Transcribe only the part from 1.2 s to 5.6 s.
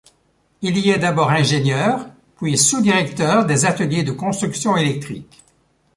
ingénieur, puis sous-directeur des ateliers de construction électrique.